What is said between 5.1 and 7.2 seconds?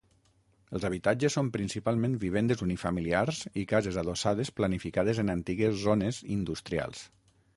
en antigues zones industrials.